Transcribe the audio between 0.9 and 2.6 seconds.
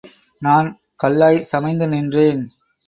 கல்லாய் சமைந்து நின்றேன்.